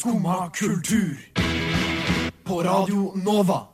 [0.00, 1.16] Skumma kultur.
[2.44, 3.66] På Radio Nova.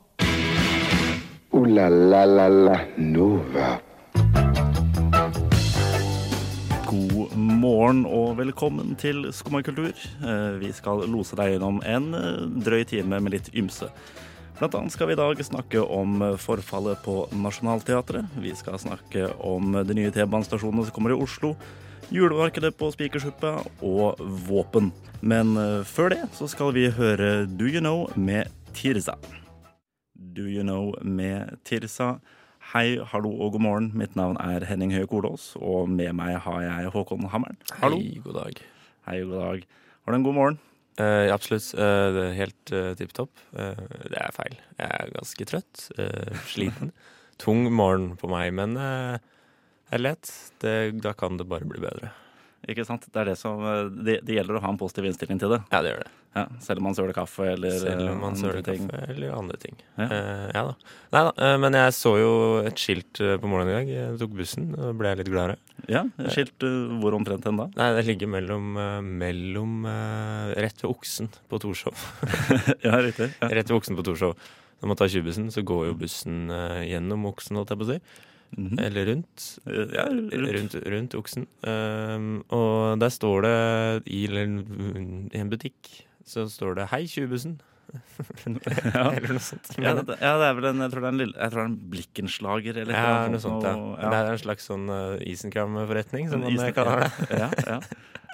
[1.51, 3.79] O-la-la-la-la Nova.
[6.85, 9.95] God morgen og velkommen til Skumma kultur.
[10.19, 13.87] Eh, Vi skal lose deg gjennom en eh, drøy time med litt ymse.
[14.59, 18.35] Blant annet skal vi i dag snakke om eh, forfallet på Nationaltheatret.
[18.35, 21.55] Vi skal snakke om de nye T-banestasjonene som kommer i Oslo.
[22.13, 24.91] Julemarkedet på Spikersuppa og våpen.
[25.19, 29.17] Men eh, før det så skal vi høre Do You Know med Tirza.
[30.15, 32.17] Do You Know med Tirza.
[32.71, 33.89] Hei, hallo og god morgen.
[33.99, 37.59] Mitt navn er Henning Høie Kolås, og med meg har jeg Håkon Hammeren.
[37.81, 37.99] Hallo.
[37.99, 38.63] Hei, god dag.
[39.07, 39.67] Hei, god dag.
[40.03, 40.59] Har du en god morgen?
[40.97, 41.67] Uh, absolutt.
[41.77, 43.31] Uh, det er helt uh, tipp topp.
[43.53, 43.75] Uh,
[44.09, 44.55] det er feil.
[44.79, 45.87] Jeg er ganske trøtt.
[45.99, 46.91] eh, sliten.
[47.43, 49.19] Tung morgen på meg, men uh,
[49.91, 50.31] er lett.
[50.61, 52.13] Det, da kan det bare bli bedre.
[52.67, 53.05] Ikke sant?
[53.13, 55.61] Det er det som eh, Det, det gjelder å ha en positiv innstilling til det.
[55.71, 56.13] Ja, det gjør det.
[56.37, 58.83] Ja, selv om man søler kaffe eller Selv eh, om man søler ting.
[58.89, 59.77] kaffe eller andre ting.
[59.95, 60.07] Ja.
[60.11, 60.73] uh, ja da.
[61.15, 61.31] Nei da.
[61.39, 62.33] uh, men jeg så jo
[62.67, 63.93] et skilt på morgenen i dag.
[63.93, 65.57] Jeg tok bussen og ble litt gladere.
[65.87, 67.69] Ja, Skilt eh, hvor omtrent hen da?
[67.77, 68.71] Nei, det ligger mellom,
[69.21, 69.85] mellom
[70.57, 72.07] Rett ved Oksen på Torshov.
[72.85, 73.29] ja, riktig.
[73.37, 73.51] Ja.
[73.53, 74.33] Rett ved Oksen på Torshov.
[74.81, 76.49] Når man tar 20-bussen, så går jo bussen
[76.85, 78.01] gjennom Oksen, holdt jeg på å si.
[78.55, 78.79] Mhm.
[78.79, 79.59] Eller rundt.
[79.67, 80.33] Ja, rundt.
[80.33, 81.47] Rundt, rundt oksen.
[81.67, 87.59] Um, og der står det i en, i en butikk så står det 'Hei, 20-bussen'.
[88.97, 89.03] Ja.
[89.11, 89.69] Eller noe sånt.
[89.79, 91.59] Ja, det, ja, det er vel en Jeg tror det er en, lille, jeg tror
[91.59, 93.73] det er en blikkenslager eller Ja, noe noe sånt, ja.
[93.97, 97.11] Det er en slags sånn uh, Isenkram-forretning, som man kaller det.
[97.43, 97.79] Ja, ja.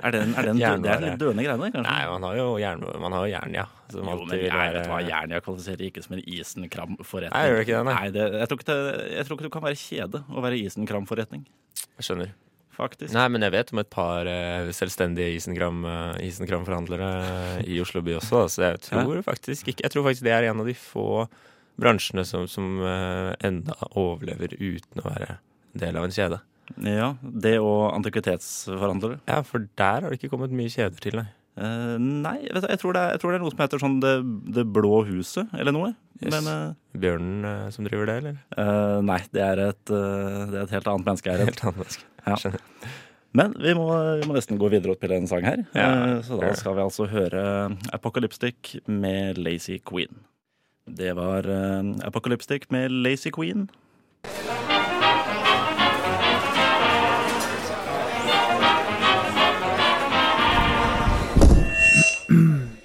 [0.04, 1.84] Er det en, er det en dø, det er litt døende greiene, kanskje?
[1.86, 3.66] Nei, man har jo jern, man har jo jern ja.
[3.94, 7.36] Jo, men jeg vet hva Jernia kvalifiserer ikke som en isenkram-forretning.
[7.38, 7.96] Nei, gjør ikke det, nei?
[8.00, 8.80] Nei, det, jeg, tror ikke
[9.14, 11.46] jeg tror ikke det kan være kjede å være isenkram-forretning.
[11.86, 12.34] Jeg skjønner.
[12.74, 13.14] Faktisk.
[13.14, 18.02] Nei, men jeg vet om et par uh, selvstendige Isenkram, uh, Isenkram-forhandlere eh, i Oslo
[18.06, 20.74] by også, så jeg tror faktisk ikke Jeg tror faktisk det er en av de
[20.78, 21.28] få
[21.82, 25.38] bransjene som, som uh, enda overlever uten å være
[25.78, 26.42] del av en kjede.
[26.86, 29.20] Ja, det og antikvitetsforhandlere.
[29.30, 31.30] Ja, for der har det ikke kommet mye kjeder til, nei.
[31.54, 33.82] Uh, nei, vet du, jeg, tror det er, jeg tror det er noe som heter
[33.82, 34.14] sånn Det,
[34.56, 35.92] det blå huset, eller noe.
[36.22, 36.32] Yes.
[36.34, 38.40] Men uh, Bjørnen uh, som driver det, eller?
[38.58, 41.34] eh, nei, det er, et, eh, det er et helt annet menneske.
[41.34, 41.98] Jeg er redd.
[42.28, 42.38] Ja.
[43.34, 43.88] Men vi må,
[44.20, 45.64] vi må nesten gå videre og spille en sang her.
[45.74, 47.42] Ja, Eh, så da skal vi altså høre
[47.94, 50.22] Apocalyptic med Lazy Queen.
[50.86, 53.70] Det var uh, Apocalyptic med Lazy Queen.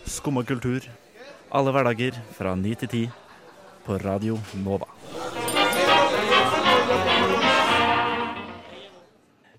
[0.06, 0.80] Skumma kultur.
[1.50, 3.02] Alle hverdager fra ni til ti
[3.86, 4.88] på Radio Nova.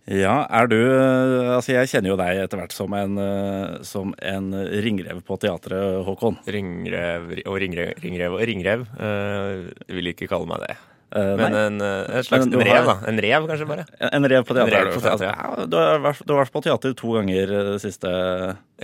[0.10, 4.14] Ja, er du eh, Altså, jeg kjenner jo deg etter hvert som en, eh, som
[4.26, 4.48] en
[4.82, 6.40] ringrev på teatret, Håkon.
[6.50, 8.88] Ringrev og ringrev, ringrev og ringrev.
[8.98, 10.78] Uh, vil ikke kalle meg det.
[11.14, 12.96] Uh, Men en, en slags Men en rev, har- da.
[13.12, 13.86] En rev, kanskje, bare.
[14.10, 14.76] en rev på teatret.
[14.80, 17.78] rev på teatret, ja, du, har vært, du har vært på teater to ganger de
[17.86, 18.14] siste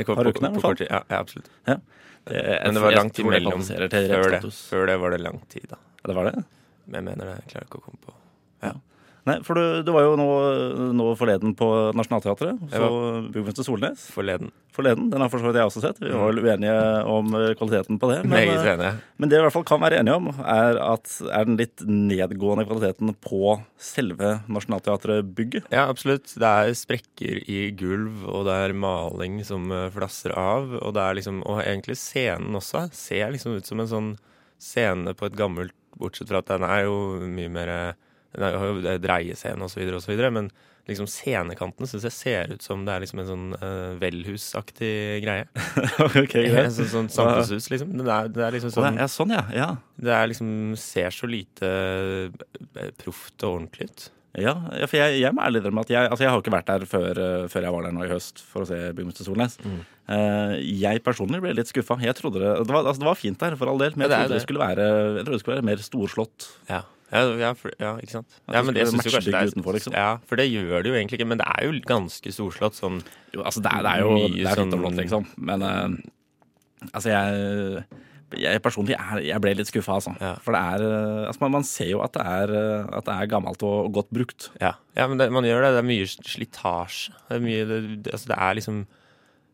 [0.06, 0.90] kom par på- ukene, på kort tid.
[0.94, 1.50] Ja, ja, absolutt.
[1.70, 1.80] Ja.
[2.26, 4.42] Det, Men det var lang tid mellom før det.
[4.58, 5.78] Før det var det lang tid, da.
[6.02, 6.46] Ja, det var det?
[6.94, 7.36] Jeg mener det.
[7.44, 8.14] Jeg klarer ikke å komme på
[9.26, 10.26] Nei, for du, du var jo nå,
[10.94, 12.60] nå forleden på Nationaltheatret.
[12.70, 12.90] Så
[13.34, 14.52] Byggmester Solnes forleden.
[14.76, 15.08] forleden.
[15.10, 16.02] Den har for så vidt jeg også sett.
[16.04, 16.76] Vi var vel uenige
[17.10, 18.20] om eh, kvaliteten på det.
[18.30, 18.52] Men,
[18.86, 19.00] eh.
[19.18, 21.82] Men det vi i hvert fall kan være enige om, er at er den litt
[21.90, 25.72] nedgående kvaliteten på selve Nationaltheatret-bygget.
[25.74, 26.30] Ja, absolutt.
[26.38, 30.70] Det er sprekker i gulv, og det er maling som eh, flasser av.
[30.84, 34.14] Og det er liksom, og egentlig scenen også ser liksom ut som en sånn
[34.62, 37.70] scene på et gammelt Bortsett fra at den er jo mye mer
[38.36, 40.52] eh, Den er jo det dreiescene så så videre, men
[40.90, 45.48] liksom scenekanten syns jeg ser ut som det er liksom en sånn uh, velhusaktig greie.
[46.06, 47.96] ok, ja, sånn, sånn samfunnshus, liksom.
[47.98, 49.46] Det er, det er liksom sånn, sånn ja, sånn, ja.
[49.56, 49.70] ja.
[49.98, 54.08] Det er liksom ser så lite eh, proft og ordentlig ut.
[54.36, 56.68] Ja, ja, for jeg, jeg må ærlig innrømme at jeg, altså jeg har ikke vært
[56.68, 59.56] der før, uh, før jeg var der nå i høst for å se Byggmester Solnes.
[59.64, 59.78] Mm.
[60.06, 61.98] Uh, jeg personlig ble litt skuffa.
[62.04, 64.12] Jeg trodde det, det, var, altså det var fint der, for all del, men jeg
[64.12, 64.46] det trodde det, det.
[64.46, 66.50] skulle være, jeg trodde det skulle være mer storslått.
[66.70, 68.40] Ja, ja, ja, for, ja ikke sant?
[68.48, 69.94] At Ja, det men jeg synes jo kanskje det er, utenfor, liksom.
[69.98, 73.00] Ja, for det gjør det jo egentlig ikke, men det er jo ganske storslått sånn
[73.36, 75.30] Jo, altså det, er, det er jo Mye det er sånn- flott, liksom.
[75.52, 77.86] Men uh, altså, jeg
[78.42, 80.12] jeg personlig er, jeg ble litt skuffa, altså.
[80.20, 80.34] Ja.
[80.44, 83.16] For det er eh, altså, man, man ser jo at det er, eh, at det
[83.16, 84.50] er gammelt og godt brukt.
[84.62, 85.72] Ja, ja men det, man gjør det.
[85.78, 87.16] Det er mye slitasje.
[87.30, 88.82] Det er mye Det, det, altså det er liksom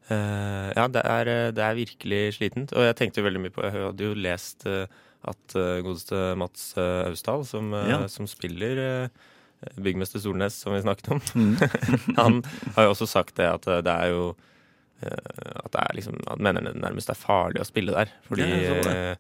[0.10, 2.74] uh, Ja, det er, det er virkelig slitent.
[2.74, 4.86] Og jeg tenkte jo veldig mye på Jeg hadde jo lest eh,
[5.28, 8.00] at uh, godeste Mats eh, Austdal, som, eh, Ja.
[8.10, 9.10] som spiller
[9.78, 11.20] byggmester Solnes, som vi snakket om,
[12.18, 12.40] han
[12.76, 14.24] har jo også sagt det at eh, det er jo
[15.06, 18.10] eh, at det er liksom At mener det nærmest er farlig å spille der.
[18.26, 18.96] Fordi, det.
[18.96, 19.16] eh,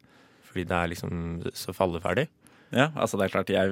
[0.49, 1.11] fordi det er liksom
[1.53, 2.27] så falleferdig.
[2.71, 3.67] Ja, altså det er klart jeg,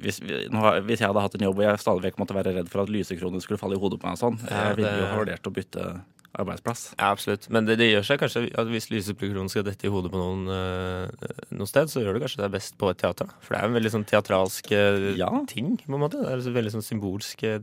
[0.00, 2.84] hvis, hvis jeg hadde hatt en jobb hvor jeg stadig vekk måtte være redd for
[2.84, 5.48] at lysekronen skulle falle i hodet på meg og sånn, jeg ville jo ha vurdert
[5.50, 5.86] å bytte
[6.36, 6.82] arbeidsplass.
[6.98, 7.48] Ja, absolutt.
[7.54, 10.44] Men det, det gjør seg kanskje at hvis lyseplikronen skal dette i hodet på noen
[10.52, 13.30] eh, noe sted, så gjør det kanskje det best på et teater.
[13.40, 15.30] For det er en veldig sånn teatralsk eh, Ja.
[15.48, 16.20] ting, på en måte.
[16.20, 17.58] Det er en veldig sånn symbolsk eh,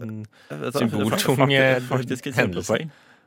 [0.75, 1.45] Symboltung,
[2.35, 2.79] hendelse.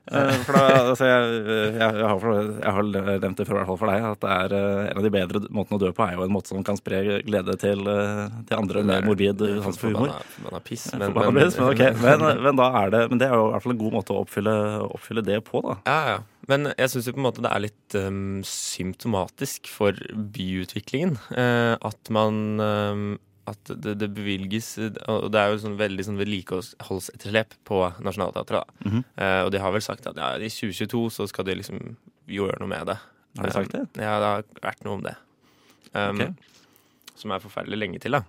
[0.08, 3.70] Eh, For da, altså jeg, jeg, jeg, har, jeg har nevnt det før, i hvert
[3.70, 6.06] fall for deg, at det er eh, en av de bedre måtene å dø på,
[6.06, 9.80] er jo en måte som kan spre glede til, eh, til andre med morbid sans
[9.80, 10.16] for humor.
[10.46, 10.88] Man er piss.
[10.94, 13.76] Men, men, men, men, men, da er det, men det er jo i hvert fall
[13.76, 14.58] en god måte å oppfylle,
[14.88, 15.78] oppfylle det på, da.
[15.88, 16.18] Ja, ja.
[16.48, 21.18] Men jeg syns det er litt um, symptomatisk for byutviklingen.
[21.36, 23.08] uh, at man um,
[23.48, 28.74] At det, det bevilges Og det er jo sånn veldig sånn vedlikeholdsetterslep på Nationaltheatret.
[28.84, 29.04] Mm -hmm.
[29.16, 31.96] Eh, og de har vel sagt at ja, i 2022 så skal de liksom
[32.28, 32.98] gjøre noe med det.
[33.38, 33.80] Har de sagt det?
[33.80, 35.14] Um, ja, det har vært noe om det.
[35.94, 36.32] Um, okay.
[37.16, 38.22] Som er forferdelig lenge til, da.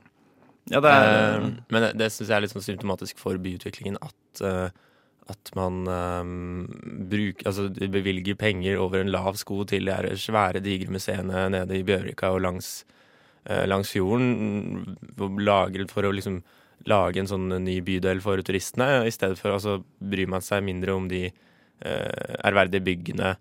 [0.70, 3.98] Ja, det er Eh, men det, det syns jeg er litt sånn symptomatisk for byutviklingen
[4.06, 4.70] at, uh,
[5.30, 6.68] at man um,
[7.10, 11.86] bruk, Altså bevilger penger over en lav sko til de svære, digre museene nede i
[11.86, 12.99] Bjørvika og langs, eh,
[13.66, 14.98] langs fjorden.
[15.20, 16.44] og for å liksom
[16.88, 19.06] lage en sånn ny bydel for turistene.
[19.08, 23.38] I stedet for altså, bryr man seg mindre om de eh, ærverdige byggene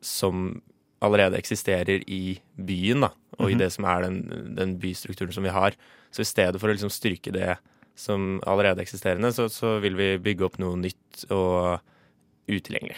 [0.00, 0.62] som
[1.02, 3.58] allerede eksisterer i byen, da, og i Mhm.
[3.58, 5.72] det som er den, den bystrukturen som vi har.
[6.12, 7.58] Så i stedet for å liksom styrke det
[7.96, 11.80] som allerede eksisterende, så, så vil vi bygge opp noe nytt og
[12.48, 12.96] utilgjengelig.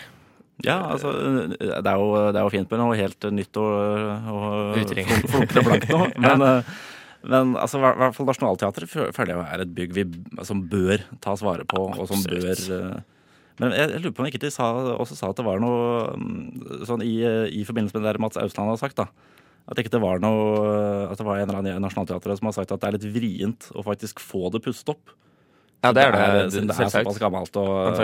[0.67, 3.73] Ja, altså det er, jo, det er jo fint med noe helt nytt og,
[4.31, 6.03] og flunkende blankt nå.
[6.27, 6.53] Men, ja.
[7.23, 10.05] men altså, i hvert fall Nationaltheatret fø- føler jeg er et bygg vi,
[10.47, 12.71] som bør tas vare på, og som bør Absolutt.
[12.97, 13.29] eh,
[13.63, 16.83] Men jeg, lurer på om ikke de sa, også sa at det var noe mm,
[16.89, 17.15] sånn i,
[17.61, 19.07] i forbindelse med det der Mats Austland har sagt, da.
[19.71, 22.57] At ikke det var noe At det var en eller annen i Nationaltheatret som har
[22.57, 25.13] sagt at det er litt vrient å faktisk få det pustet opp.
[25.83, 26.25] Ja, det er det.
[26.55, 27.07] Siden det er selvsagt.
[27.09, 27.97] såpass gammelt, og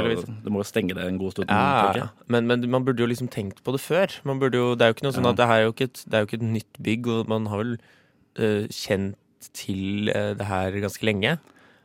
[0.44, 1.50] du må jo stenge det en god stund.
[1.52, 2.08] Ja.
[2.26, 4.16] Men, men man burde jo liksom tenkt på det før.
[4.26, 5.86] Man burde jo, det er jo ikke noe sånn at det, her er jo ikke
[5.92, 9.14] et, det er jo ikke et nytt bygg, og man har vel uh, kjent
[9.54, 11.36] til uh, det her ganske lenge.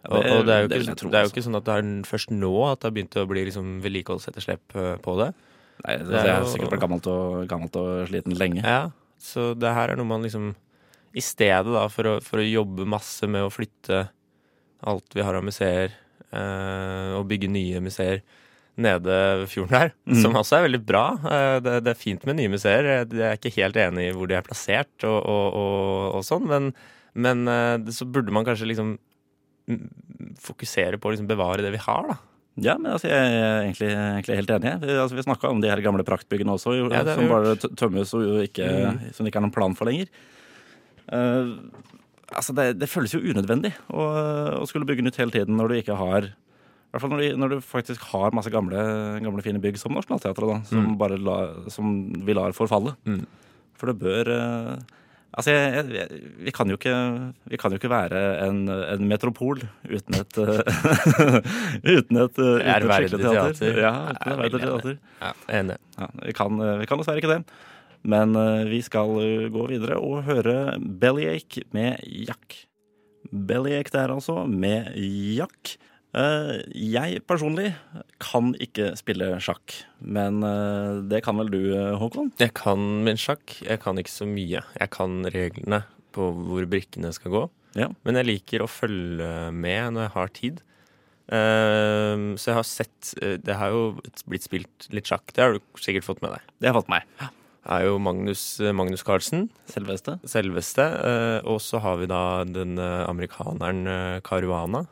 [0.10, 1.32] Og, det- og det er ikke, det er jo altså.
[1.38, 4.76] ikke sånn at det er først nå at det har begynt å bli liksom vedlikeholdsetterslep
[4.76, 5.30] eh, på det.
[5.86, 8.66] Nei, det, Det er er sikkert vært gammelt og, gammelt og sliten lenge.
[8.66, 8.82] Ja,
[9.24, 10.50] så det her er noe man liksom
[11.16, 14.10] I stedet da for å, for å jobbe masse med å flytte
[14.90, 15.94] alt vi har av museer,
[16.34, 18.22] eh, og bygge nye museer
[18.76, 19.06] nede
[19.44, 20.16] ved fjorden her, mm.
[20.24, 21.04] som også er veldig bra.
[21.30, 22.88] Eh, det, det er fint med nye museer.
[22.90, 26.24] Jeg jeg er ikke helt enig i hvor de er plassert og, og, og, og
[26.26, 26.72] sånn, men,
[27.14, 28.96] men eh, det- så burde man kanskje liksom
[30.44, 32.18] fokusere på å liksom bevare det vi har, da.
[32.62, 34.74] Ja, men altså, jeg er egentlig, egentlig helt enig.
[34.84, 38.12] Vi, altså, vi snakka om de her gamle praktbyggene også, jo, Ja, som bare tømmes
[38.18, 39.00] og ikke, Mm.
[39.16, 40.12] som det ikke er noen plan for lenger.
[41.10, 41.54] Eh,
[42.32, 44.08] altså, det, det føles jo unødvendig å,
[44.62, 47.38] å skulle bygge nytt hele tiden når du ikke har i hvert fall når du,
[47.42, 48.78] når du faktisk har masse gamle,
[49.26, 50.98] gamle fine bygg som Nationaltheatret, da, som, Mm.
[51.00, 51.38] bare la,
[51.74, 51.88] som
[52.22, 52.94] vi lar forfalle.
[53.10, 53.24] Mm.
[53.82, 54.76] For det bør eh,
[55.34, 56.92] Altså, jeg, jeg, vi, kan jo ikke,
[57.50, 60.38] vi kan jo ikke være en, en metropol uten et
[61.98, 63.56] Uten et, uten et skikkelig teater.
[63.58, 63.80] teater.
[63.82, 64.98] Ja, uten et ærverdig teater.
[65.24, 65.78] Ja, enig.
[65.98, 67.40] Ja, vi, kan, eh, vi kan dessverre ikke det.
[68.04, 72.66] Men eh, vi skal eh, gå videre og høre Bellyache med Jack.
[73.32, 75.78] Bellyache der altså, med Jack.
[76.14, 77.72] Eh, jeg personlig
[78.22, 80.44] kan ikke spille sjakk, men
[81.10, 81.62] det kan vel du,
[82.00, 82.34] Håkon?
[82.42, 83.56] Jeg kan min sjakk.
[83.64, 84.62] Jeg kan ikke så mye.
[84.78, 85.84] Jeg kan reglene
[86.14, 87.48] på hvor brikkene skal gå.
[87.80, 87.90] Ja.
[88.06, 90.62] Men jeg liker å følge med når jeg har tid.
[91.24, 93.96] Så jeg har sett Det har jo
[94.30, 95.32] blitt spilt litt sjakk.
[95.34, 96.52] Det har du sikkert fått med deg.
[96.60, 97.40] Det har jeg fått med meg.
[97.66, 100.18] Er jo Magnus, eh, Magnus Carlsen, Selveste.
[100.28, 100.84] selveste.
[100.84, 103.86] eh, og så har vi da den eh, amerikaneren
[104.22, 104.86] Caruana.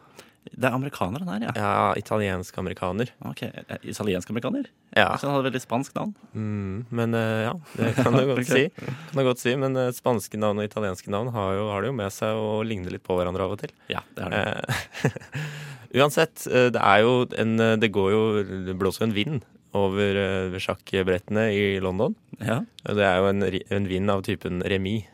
[0.51, 1.51] Det er amerikaneren her, ja.
[1.56, 3.12] Ja, italiensk amerikaner.
[3.30, 3.44] Ok,
[3.86, 4.66] Italiensk amerikaner?
[4.98, 5.12] Ja.
[5.18, 6.16] Så han hadde veldig spansk navn.
[6.34, 8.63] Mm, men ja, det kan du godt si.
[8.74, 9.54] Kan du godt si.
[9.56, 12.90] Men spanske navn og italienske navn har, jo, har det jo med seg å ligne
[12.90, 13.72] litt på hverandre av og til.
[13.94, 15.13] Ja, det har det.
[16.01, 18.22] Uansett, det er jo en Det går jo
[18.70, 19.42] Det blåser jo en vind
[19.78, 20.18] over
[20.51, 22.16] uh, sjakkbrettene i London.
[22.40, 22.62] Ja.
[22.84, 25.08] Det er jo en, en vind av typen remis,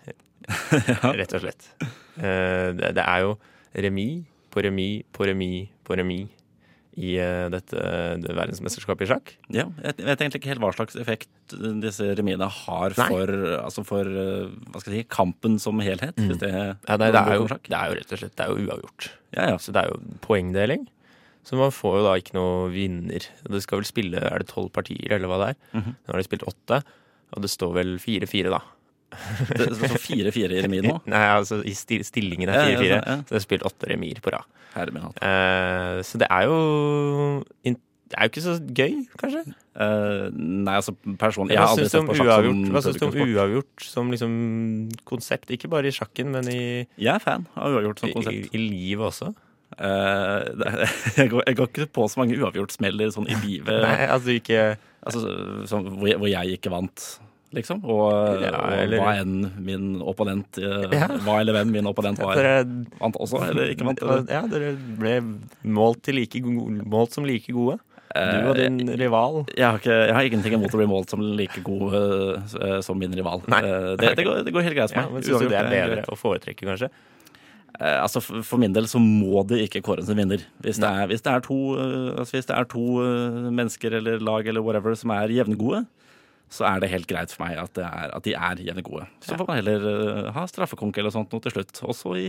[1.20, 1.70] rett og slett.
[2.18, 3.38] Uh, Det, det er jo
[3.78, 6.32] remis på remis på remis på remis
[6.98, 7.78] i uh, dette
[8.24, 9.34] det verdensmesterskapet i sjakk.
[9.54, 13.06] Ja, jeg vet egentlig ikke helt hva slags effekt disse remiene har Nei.
[13.12, 16.18] for, altså for hva skal jeg si, kampen som helhet.
[16.18, 18.50] Hvis det, Ja, det, det, er jo, det er jo rett og slett det er
[18.56, 19.12] jo uavgjort.
[19.38, 19.60] Ja, ja.
[19.62, 20.88] Så det er jo poengdeling.
[21.48, 23.24] Så man får jo da ikke noe vinner.
[23.48, 25.60] Det skal vel spille er det tolv partier, eller hva det er.
[25.80, 25.94] Mhm.
[25.96, 26.82] Nå har de spilt åtte,
[27.32, 28.60] og det står vel fire-fire, da.
[29.56, 30.98] Det står fire-fire i remis nå.
[31.08, 33.20] Nei, altså i stillingen er ja, fire-fire, ja.
[33.24, 34.50] så det er spilt åtte remier på rad.
[34.78, 36.58] Eh, så det er jo
[37.64, 39.42] Det er jo ikke så gøy, kanskje.
[39.78, 43.08] Uh, nei, altså personlig Jeg har aldri sett på sjakk uavgjort, som hva syns du
[43.08, 44.38] om uavgjort som liksom
[45.08, 45.52] konsept?
[45.54, 46.62] Ikke bare i sjakken, men i,
[47.00, 48.56] Jeg er fan av uavgjort som i, konsept.
[48.56, 49.34] i livet også.
[49.78, 50.68] Eh,
[51.20, 54.62] jeg, går, jeg går ikke på så mange uavgjortsmeller sånn i livet Nei, altså ikke
[55.06, 55.22] altså,
[55.70, 57.04] sånn, hvor, jeg, hvor jeg ikke vant,
[57.54, 57.84] liksom.
[57.86, 61.12] Og, Ja, og hva enn min opponent eh, Ja.
[61.22, 62.40] Hva eller hvem min opponent var.
[62.42, 62.66] Dere,
[62.98, 64.02] Vant også, eller ikke vant?
[64.02, 64.26] Eller?
[64.34, 65.14] ja, dere ble
[65.78, 67.78] målt, like, gode, målt som like gode.
[68.18, 69.44] Du og din rival.
[69.54, 72.98] Jeg har, ikke, jeg har ingenting imot å bli målt som like god uh, som
[72.98, 73.44] min rival.
[73.46, 75.20] Eh, det, det, går, det går helt greit for Ja, meg.
[75.20, 76.90] men Syns du det er Uavgjort bedre å foretrekke, kanskje?
[77.78, 80.44] Eh, altså for, min del så må det ikke kåres en vinner.
[80.66, 84.00] Hvis det er, hvis det er to, eh, altså hvis det er to eh, mennesker
[84.00, 85.86] eller lag eller whatever som er jevngode,
[86.50, 89.04] så er det helt greit for meg at, det er, at de er jevngode.
[89.26, 91.82] Så får man heller uh, ha straffekonk eller sånt noe til slutt.
[91.84, 92.28] Også i,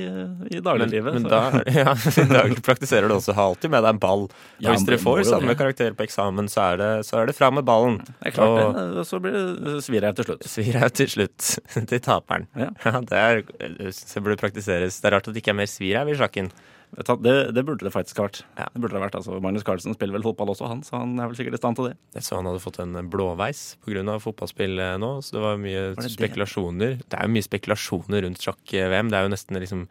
[0.51, 1.15] i dagliglivet.
[1.15, 1.95] men men da, ja,
[2.33, 3.35] da praktiserer du også.
[3.39, 4.25] Ha alltid med deg en ball.
[4.27, 5.59] Og Ja, hvis dere får samme det.
[5.61, 8.01] karakter på eksamen, så er det, så er det fram med ballen.
[8.09, 9.07] det er klart og- det.
[9.09, 10.49] Så blir det svir jeg til slutt.
[10.51, 11.53] Svir jeg til slutt
[11.95, 12.49] til taperen.
[12.59, 12.73] Ja.
[13.13, 14.99] det er, så burde praktiseres.
[14.99, 16.51] Det er rart at det ikke er mer svir her i sjakken.
[16.97, 18.41] Det, det burde det faktisk vært.
[18.59, 18.67] Ja.
[18.73, 19.17] Det burde det vært.
[19.19, 21.77] Altså, Magnus Carlsen spiller vel fotball også, han, så han er vel sikkert i stand
[21.79, 21.97] til det.
[22.17, 24.17] Jeg så han hadde fått en blåveis pga.
[24.25, 26.15] fotballspill eh, nå, så det var mye Var det det?
[26.17, 26.97] spekulasjoner.
[27.05, 29.13] Det er jo mye spekulasjoner rundt sjakk-VM.
[29.13, 29.85] Det er jo nesten liksom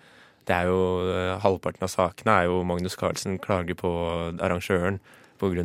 [0.48, 3.94] Det er jo eh, Halvparten av sakene er jo Magnus Carlsen klager på
[4.39, 5.00] arrangøren
[5.39, 5.63] pga.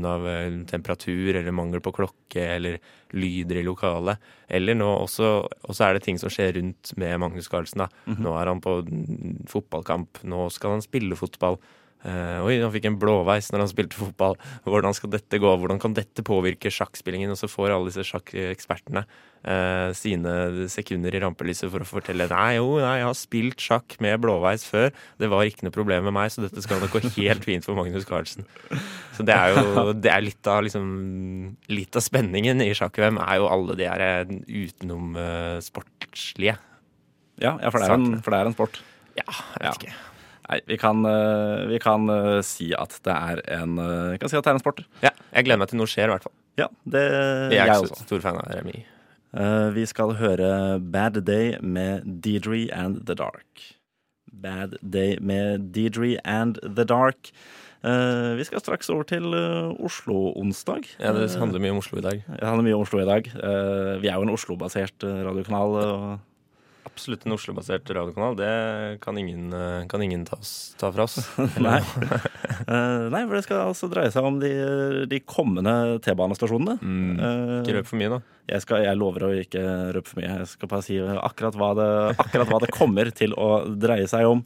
[0.70, 2.78] temperatur eller mangel på klokke eller
[3.12, 4.18] lyder i lokalet.
[4.48, 7.84] Eller nå også, også er det ting som skjer rundt med Magnus Carlsen.
[7.84, 7.88] da.
[8.22, 11.58] Nå er han på mm, fotballkamp, nå skal han spille fotball.
[12.02, 14.34] Eh, oi, han fikk en blåveis når han spilte fotball.
[14.66, 15.52] Hvordan skal dette gå?
[15.60, 17.30] Hvordan kan dette påvirke sjakkspillingen?
[17.30, 20.32] Og så får alle disse sjakkekspertene uh, sine
[20.72, 24.66] sekunder i rampelyset for å fortelle Nei, jo, nei, jeg har spilt sjakk med blåveis
[24.66, 24.90] før.
[25.22, 27.78] Det var ikke noe problem med meg, så dette skal nok gå helt fint for
[27.78, 28.46] Magnus Carlsen.
[29.14, 30.90] Så det er jo det er litt av liksom
[31.72, 36.56] Litt av spenningen i sjakk-VM er jo alle de her eh, utenom eh, sportslige.
[37.42, 38.80] Ja, ja for, det en, for det er en sport.
[39.18, 39.70] Ja, jeg Ja.
[39.70, 40.11] vet ikke.
[40.48, 44.32] Nei, vi kan, eh, vi kan eh, si at det er en eh, Vi kan
[44.32, 44.82] si at det er en sport.
[45.04, 46.34] Ja, jeg gleder meg til noe skjer, i hvert fall.
[46.60, 47.04] Ja, det
[47.54, 48.02] Jeg er jeg også.
[48.04, 48.82] stor fan av Remi.
[49.32, 53.68] Eh, vi skal høre Bad Day med Deidre and The Dark.
[54.32, 57.30] Bad Day med Deidre and The Dark.
[57.82, 60.84] Eh, vi skal straks over til eh, Oslo-onsdag.
[61.00, 62.20] Ja, det handler mye om Oslo i dag.
[62.28, 63.26] Det handler mye om Oslo i dag.
[63.26, 66.20] Eh, vi er jo en Oslo-basert radiokanal radiokanal.
[66.92, 68.34] Absolutt en Oslo-basert radiokanal.
[68.36, 71.18] Det kan ingen, eh, kan ingen ta, oss, ta fra oss.
[71.60, 71.80] Nei.
[72.62, 74.48] Eh, nei, for det skal altså dreie seg om de,
[75.10, 75.72] de kommende
[76.04, 76.76] T-banestasjonene.
[76.78, 77.16] Mm.
[77.18, 78.18] Eh, Ikke røp for mye, da.
[78.52, 79.62] jeg, skal, jeg lover å ikke
[79.96, 80.28] røpe for mye.
[80.44, 81.88] Jeg skal bare si akkurat hva, det,
[82.22, 84.44] akkurat hva det kommer til å dreie seg om.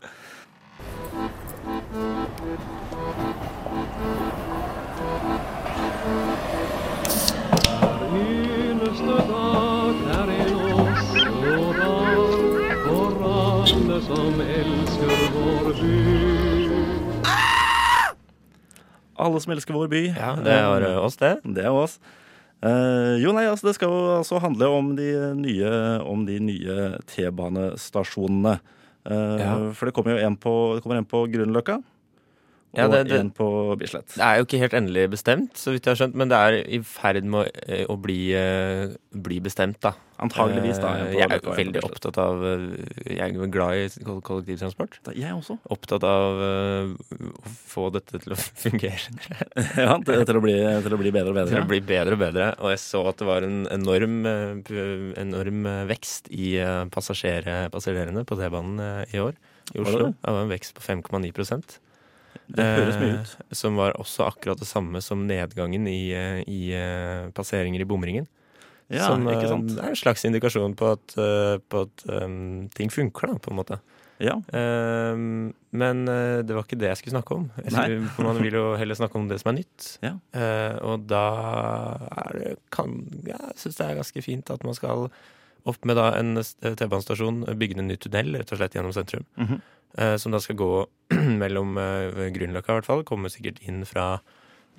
[19.27, 20.05] Alle som elsker vår by.
[20.15, 21.35] Ja, det var eh, oss, det.
[21.45, 21.99] Det er oss.
[22.65, 25.73] Uh, jo, nei, altså, det skal jo altså handle om de nye,
[26.07, 26.79] om de nye
[27.13, 28.57] T-banestasjonene.
[29.07, 29.53] Uh, Ja.
[29.77, 31.81] For det kommer jo en på, det en på Grünerløkka.
[32.77, 33.47] Og Ja, det- det- én på
[33.81, 34.07] Bislett.
[34.15, 36.53] Det er jo ikke helt endelig bestemt, så vidt jeg har skjønt, men det er
[36.69, 39.95] i ferd med å, eh, å bli, eh, bli bestemt, da.
[40.19, 40.95] Antageligvis, da.
[40.97, 42.41] Eh, Jeg er jo og veldig opptatt av
[43.07, 43.89] Jeg er glad i
[44.25, 44.99] kollektivtransport.
[45.05, 45.59] Da- Jeg også.
[45.71, 46.97] Opptatt av å
[47.69, 49.09] få dette til å fungere.
[49.77, 52.19] Ja, til, til, å bli, til å bli bedre og Til å bli bedre og
[52.19, 52.55] bedre.
[52.61, 54.25] Og jeg så at det var en enorm,
[55.17, 56.57] enorm vekst i
[56.91, 59.35] passasjerene på T-banen i år
[59.75, 60.13] i Oslo.
[60.13, 61.79] Det var en vekst på 5,9
[62.49, 63.57] Det høres mye Eh, ut.
[63.57, 68.29] Som var også akkurat det samme som nedgangen i, eh, i eh, passeringer i bomringen.
[68.89, 69.75] Ja, som eh, ikke sant?
[69.81, 73.59] er en slags indikasjon på at, eh, på at um, ting funker, da, på en
[73.59, 73.81] måte.
[74.23, 74.39] Ja.
[74.49, 77.49] Uh, men eh, det var ikke det jeg skulle snakke om.
[77.67, 79.89] Skulle, man vil jo heller snakke om det som er nytt.
[80.07, 80.15] Ja.
[80.33, 81.25] Uh, og da
[82.23, 82.95] er det kan,
[83.27, 85.09] ja, Jeg syns det er ganske fint at man skal
[85.67, 89.25] opp med da en T-banestasjon, bygge en ny tunnel rett og slett gjennom sentrum.
[89.35, 89.59] Mhm.
[89.59, 89.73] eh,
[90.21, 90.71] som da skal gå
[91.43, 93.05] mellom uh, Grünerløkka, i hvert fall.
[93.09, 94.19] Kommer sikkert inn fra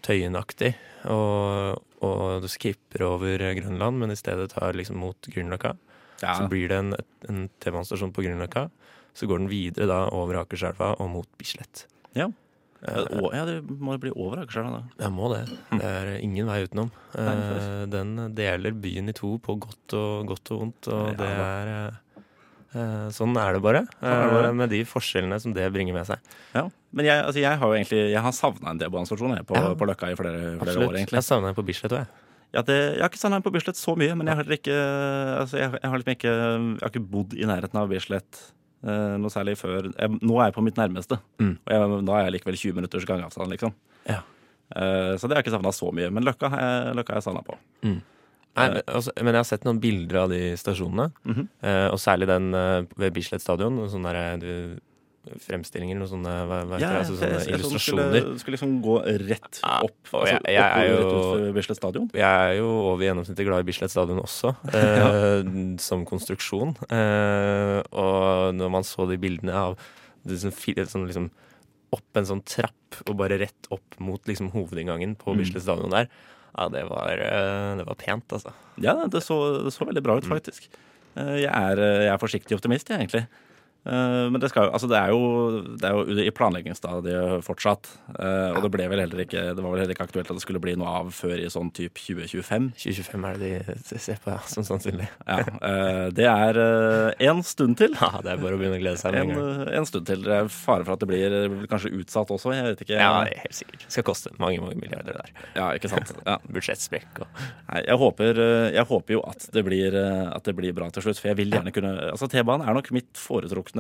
[0.06, 0.74] Tøyenaktig.
[1.10, 5.76] Og, og du skipper over eh, Grønland, men i stedet tar liksom mot Grünerløkka.
[6.22, 6.34] Ja.
[6.38, 6.96] Så blir det en,
[7.30, 8.68] en T-banestasjon på Grünerløkka.
[9.18, 11.88] Så går den videre da over Akerselva og mot Bislett.
[12.18, 12.30] Ja.
[12.86, 14.98] Å, ja, det må bli over Akerselva, da.
[15.08, 15.44] Jeg må det.
[15.72, 16.92] Det er ingen vei utenom.
[17.18, 21.32] Eh, Den deler byen i to på godt og, godt og vondt, og Ja, det
[21.32, 22.04] er eh, eh,
[22.74, 23.82] Sånn er det bare.
[24.02, 24.48] Sånn er det bare.
[24.50, 26.20] eh, Med de forskjellene som det bringer med seg.
[26.54, 26.66] Ja.
[26.94, 29.74] Men jeg, altså, jeg har jo egentlig Jeg har savna en T-banestasjon på, Ja.
[29.76, 31.18] på Løkka i flere, flere år, egentlig.
[31.22, 32.08] Jeg savna en på Bislett òg.
[32.54, 34.76] Ja, det, jeg har ikke savna en på Bislett så mye, men jeg har ikke
[35.42, 38.40] altså, jeg, jeg har liksom ikke Jeg har ikke bodd i nærheten av Bislett
[38.88, 41.58] eh, noe særlig før jeg, Nå er jeg på mitt nærmeste, Mm.
[41.68, 43.74] og da er jeg likevel 20 minutters gangavstand, liksom.
[44.08, 44.22] Ja.
[44.76, 46.10] Eh, så det har jeg ikke savna så mye.
[46.12, 47.58] Men Løkka har jeg, Løkka har jeg savna på.
[48.58, 51.48] Nei, men, altså, men jeg har sett noen bilder av de stasjonene, Mhm.
[51.64, 53.78] eh, og særlig den eh, ved Bislett stadion.
[53.90, 54.78] Sånne der, du,
[55.44, 58.12] fremstillinger, noen sånne, hva, hva ja, det, altså, sånne jeg- jeg- jeg illustrasjoner.
[58.22, 58.96] Skulle, skulle liksom gå
[59.28, 60.14] rett opp.
[60.14, 62.10] og altså, jeg- jeg er jo- Rett ut Bislett stadion.
[62.14, 66.76] Jeg er jo over gjennomsnittet glad i Bislett stadion også, eh, som konstruksjon.
[66.90, 69.78] Eh, og når man så de bildene av
[70.26, 71.30] det som, fi- sånn liksom
[71.96, 72.74] opp en sånn trapp
[73.08, 75.38] og bare rett opp mot liksom hovedinngangen på Mm.
[75.44, 76.08] Bislett stadion der,
[76.58, 78.54] ja, det var, eh, det var pent, altså.
[78.82, 80.38] Ja, det så, det så veldig bra ut, Mm.
[80.38, 80.68] faktisk.
[81.16, 83.28] Eh, Jeg er, jeg er forsiktig optimist, jeg, egentlig.
[83.88, 87.88] Eh, Men det, skal, altså det, er jo, det er jo i planleggingsstadiet fortsatt.
[88.20, 90.44] Eh, Og det, ble vel heller ikke, det var vel heller ikke aktuelt at det
[90.44, 92.70] skulle bli noe av før i sånn type 2025.
[92.84, 93.52] 2025 er det
[93.92, 95.08] de ser på, ja, som sannsynlig.
[95.28, 96.62] Ja, eh, Det er
[97.30, 97.96] én stund til.
[98.08, 99.16] Ja, det er bare å begynne å glede seg.
[99.20, 99.32] En,
[99.74, 100.22] en stund til.
[100.24, 102.54] Det er fare for at det blir, blir kanskje utsatt også.
[102.56, 103.00] Jeg vet ikke.
[103.00, 103.84] Ja, helt sikkert.
[103.88, 105.34] Det skal koste mange mange milliarder der.
[105.58, 106.12] Ja, ikke sant.
[106.26, 106.38] Ja.
[106.56, 108.40] Budsjettsprekk og Nei, jeg håper,
[108.74, 111.20] jeg håper jo at det, blir, at det blir bra til slutt.
[111.22, 113.77] For jeg vil gjerne kunne Altså, T-banen er nok mitt foretrukne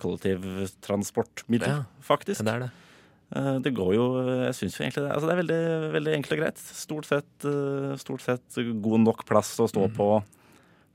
[0.00, 1.84] kollektivtransportmiddel, Ja.
[2.02, 2.40] faktisk.
[2.40, 2.70] Ja, det er det.
[3.36, 4.04] Eh, Det går jo
[4.46, 5.12] Jeg syns jo egentlig det.
[5.12, 6.58] Altså, det er veldig, veldig enkelt og greit.
[6.58, 10.22] Stort sett, eh, stort sett god nok plass å stå på.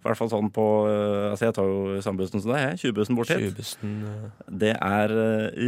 [0.04, 2.94] I hvert fall sånn på eh, Altså, jeg tar jo samme bussen som deg, jeg.
[2.94, 3.54] 20-bussen bort hit.
[3.54, 5.10] 20-bussen eh, Det er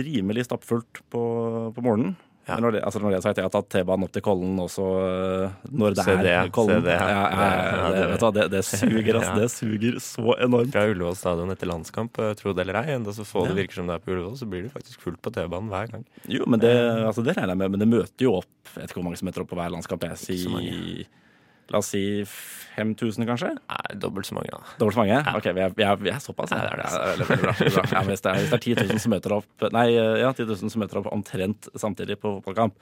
[0.03, 2.15] rimelig stappfullt på, på morgenen.
[2.45, 2.59] Ja.
[2.61, 4.83] Når det, altså når det er sagt, jeg har tatt T-banen opp til Kollen også
[5.01, 6.83] eh, når det CD, er Kollen.
[6.83, 6.91] CD.
[6.93, 9.33] Ja, ja, ja, det, vet du hva, det, det suger, altså.
[9.39, 10.69] Det suger så enormt.
[10.75, 13.00] fra Ullevål stadion etter landskamp, eh, tro det eller ei.
[13.00, 15.22] Enda så få det virker som det er på Ullevål, så blir det faktisk fullt
[15.25, 16.05] på T-banen hver gang.
[16.29, 18.91] Jo, men det, altså, det regner jeg med, men det møter jo opp Jeg vet
[18.91, 20.05] ikke hvor mange som møter opp på hver landskamp.
[20.13, 21.05] Jeg sier
[21.73, 22.03] La oss si
[22.75, 23.49] 5000, kanskje?
[23.55, 24.75] Nei, dobbelt så mange, da.
[24.79, 25.17] Dobbelt så mange?
[25.39, 26.53] Ok, vi er, vi er, vi er såpass.
[26.53, 27.85] Ja, Ja, det er det, Ja, veldig, veldig bra, veldig bra.
[27.95, 30.51] Ja, hvis, det er, hvis det er 10 000 som møter opp Nei, ja, 10
[30.51, 32.77] 000 som møter opp omtrent samtidig på fotballkamp,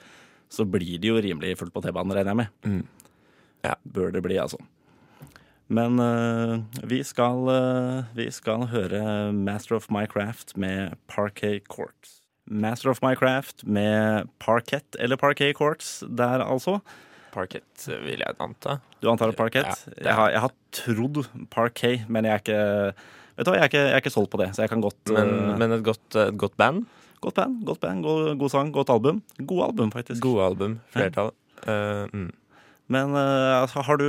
[0.51, 2.51] så blir det jo rimelig fullt på T-banen, regner jeg med.
[2.67, 3.03] Mm.
[3.63, 3.77] Ja.
[3.95, 4.59] Bør det bli, altså.
[5.73, 12.19] Men uh, vi, skal, uh, vi skal høre Master of My Craft med Parquet Courts.
[12.45, 16.81] Master of My Craft med Parkett eller Parquet Courts der, altså.
[17.33, 18.77] Parkett, vil jeg anta.
[19.01, 19.65] Du antar parkett?
[19.65, 22.59] Ja, jeg, har, jeg har trodd parquet, men jeg er ikke
[23.33, 24.83] Vet du hva, jeg er ikke, jeg er ikke solgt på det, så jeg kan
[24.83, 26.83] godt Men, uh, men et godt, et godt band.
[27.23, 29.23] Godt band, godt band, god, god sang, godt album.
[29.41, 30.21] God album, faktisk.
[30.21, 30.75] God album.
[30.93, 31.31] Flertall.
[31.63, 32.27] Eh, mm.
[32.93, 34.05] Men altså, har, du,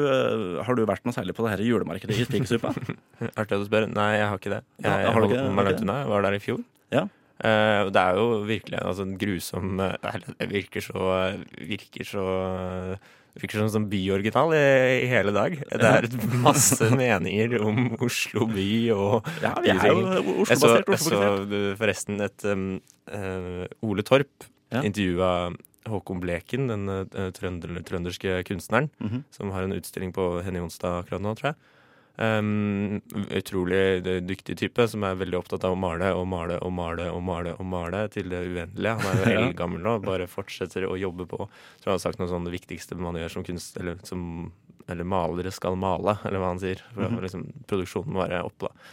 [0.67, 2.73] har du vært noe særlig på det her julemarkedet i Spikersuppa?
[3.39, 3.87] Artig at du spør.
[3.95, 4.63] Nei, jeg har ikke det.
[4.83, 6.01] Ja, Jeg har du ikke- meg langt unna.
[6.03, 6.65] Jeg var der i fjor.
[6.93, 7.05] Ja.
[7.43, 11.09] Eh, det er jo virkelig altså, en grusom eh, Det virker så
[11.59, 12.25] Virker så
[13.35, 14.61] Virker som en sånn byoriginal i,
[15.03, 15.57] i hele dag.
[15.67, 16.07] Det er
[16.39, 20.05] masse meninger om Oslo by og Ja, vi er jo
[20.47, 20.87] Jeg så, Oslo-basert.
[20.95, 21.51] jeg så Oslo-basert.
[21.51, 22.65] uh, forresten et um,
[23.11, 24.85] uh, Ole Torp Ja.
[24.87, 25.33] intervjua
[25.91, 29.25] Håkon Bleken, den uh, trønder, trønderske kunstneren, Mhm.
[29.35, 31.57] som har en utstilling på Henny Onsdag akkurat nå, tror jeg.
[32.17, 33.01] Um,
[33.35, 37.09] utrolig uh, dyktig type som er veldig opptatt av å male og male og male
[37.11, 38.93] og male og male til det uendelige.
[39.01, 41.41] Han er jo eldgammel nå, bare fortsetter å jobbe på.
[41.83, 44.53] Tror han har sagt noe sånn det viktigste man gjør som kunst, eller som
[44.87, 46.83] eller malere skal male, eller hva han sier.
[46.93, 47.17] For Mhm.
[47.19, 48.91] å liksom, produksjonen være oppe, da.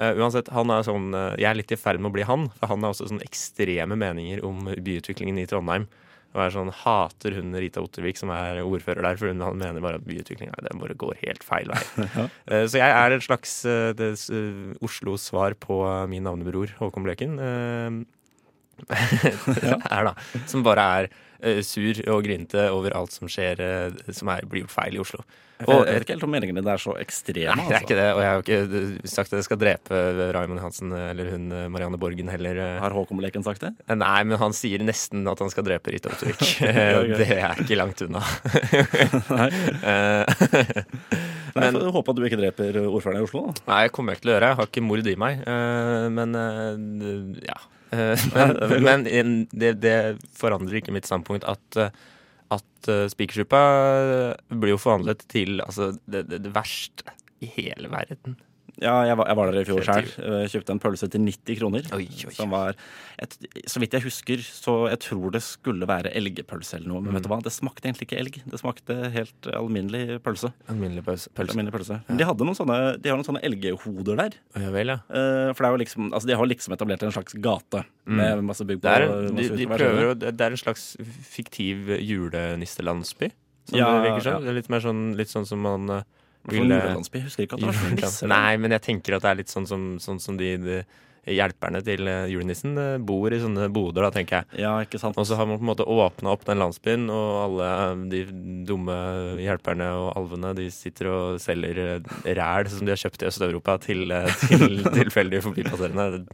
[0.00, 2.46] Eh, uansett, han er sånn eh, Jeg er litt i ferd med å bli han,
[2.60, 5.88] for han har også sånne ekstreme meninger om byutviklingen i Trondheim.
[6.30, 9.82] Og er sånn, Hater hun Rita Ottervik, som er ordfører der, for hun han mener
[9.82, 11.80] bare at byutviklinga bare går helt feil vei.
[12.50, 17.34] Eh, Så jeg er et slags eh, eh, Oslo-svar på eh, min navnebror Håkon Bleken.
[18.90, 20.14] er da,
[20.50, 21.10] Som bare er
[21.66, 25.22] sur og grinete over alt som skjer eh, som er, blir gjort feil i Oslo.
[25.60, 27.52] Jeg vet ikke helt om meningene der er så ekstreme.
[27.52, 27.84] Nei, det er altså.
[27.84, 28.04] ikke det.
[28.16, 29.98] Og jeg har jo ikke eh, sagt at jeg skal drepe
[30.32, 32.56] Raymond Hansen eller hun eh, Marianne Borgen heller.
[32.64, 32.78] eh.
[32.80, 33.74] Har Håkon Leken sagt det?
[33.92, 36.40] Nei, men han sier nesten at han skal drepe Rita Ottervik.
[37.20, 38.22] Det er ikke langt unna.
[39.36, 39.50] Nei.
[39.84, 40.24] Eh,
[41.50, 43.40] Nei, Men- men, jeg håper at du ikke dreper ordføreren i Oslo.
[43.50, 43.64] da.
[43.72, 44.48] Nei, jeg kommer jeg ikke til å gjøre.
[44.52, 45.40] Jeg har ikke mord i meg.
[45.44, 47.58] eh, Men eh, ja.
[47.90, 49.98] Eh, Men, men det, det
[50.38, 51.92] forandrer ikke mitt standpunkt at eh,
[52.50, 53.58] at uh, Spikersuppa
[54.50, 58.34] blir jo forvandlet til altså, det, det, det verste i hele verden.
[58.78, 60.06] Ja, jeg var, jeg var der i fjor sjøl.
[60.52, 61.88] Kjøpte en pølse til 90 kroner.
[61.96, 62.32] Oi, oi.
[62.36, 62.74] Som var
[63.20, 63.34] et,
[63.66, 67.00] Så vidt jeg husker, så jeg tror det skulle være elgpølse eller noe.
[67.02, 67.14] Men Mm.
[67.18, 68.38] vet du hva, det smakte egentlig ikke elg.
[68.48, 70.52] Det smakte helt alminnelig pølse.
[70.70, 71.28] Alminnelig pølse.
[71.34, 71.50] pølse.
[71.56, 72.00] Alminnelig pølse.
[72.08, 74.38] Men de hadde noen sånne, de har noen sånne elghoder der.
[74.56, 74.98] Ja vel, ja.
[75.10, 78.42] Eh, for det er jo liksom, altså de har liksom etablert en slags gate med
[78.44, 78.88] masse bygg på.
[78.88, 83.30] Det er, de, de prøver det er en slags fiktiv julenisselandsby.
[83.70, 84.42] Som Ja, det virker som.
[84.44, 84.50] ja.
[84.50, 85.86] Er litt mer sånn, litt sånn som man
[86.48, 87.20] eh, ville julelandsby.
[87.20, 88.32] Jeg husker ikke at det var sånn.
[88.32, 90.82] Nei, men jeg tenker at det er litt sånn som, sånn som de, de
[91.28, 94.62] hjelperne til eh, julenissen eh, bor i sånne boder, da, tenker jeg.
[94.64, 95.18] Ja, ikke sant.
[95.20, 98.22] Og så har man på en måte åpna opp den landsbyen, og alle eh, de
[98.68, 98.96] dumme
[99.42, 103.76] hjelperne og alvene de sitter og selger eh, ræl som de har kjøpt i Øst-Europa
[103.84, 106.24] til, eh, til tilfeldige forbipasserende.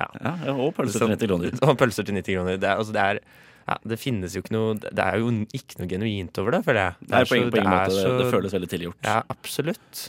[0.00, 1.58] Ja, ja, og pølser til 90 kroner.
[1.60, 2.56] Og pølser til 90 kroner.
[2.56, 5.78] Det, er, altså, det, er, ja, det finnes jo ikke noe Det er jo ikke
[5.80, 6.96] noe genuint over det, føler jeg.
[7.00, 8.02] Det Nei, er på ingen, på ingen det måte.
[8.02, 8.98] er Det, det føles veldig tilgjort.
[9.08, 10.02] Ja, absolutt.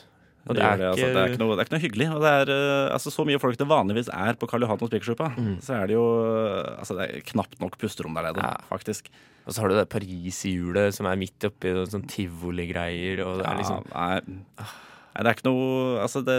[0.46, 1.06] Og Det, er det, altså.
[1.10, 2.08] det, er ikke noe, det er ikke noe hyggelig.
[2.14, 4.92] Og det er eh, altså, så mye folk det vanligvis er på Karl Johan og
[4.92, 5.30] Spikersuppa.
[5.66, 8.52] Så er det jo eh, altså, det er knapt nok pusterom der nede, Ja.
[8.70, 9.10] faktisk.
[9.48, 13.46] Og så har du det Paris-hjulet som er midt oppi noen sånn tivoligreier, og det
[13.50, 16.38] er liksom ja, nei, nei, det er ikke noe Altså, det,